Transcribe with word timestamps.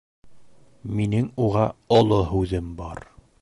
Минең 0.99 1.27
уға 1.49 1.67
Оло 1.99 2.19
һүҙем 2.33 2.73
бар. 2.81 3.05